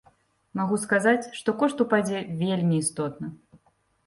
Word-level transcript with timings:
Магу 0.59 0.79
сказаць, 0.85 1.29
што 1.39 1.55
кошт 1.59 1.83
упадзе 1.85 2.23
вельмі 2.43 2.75
істотна. 2.87 3.33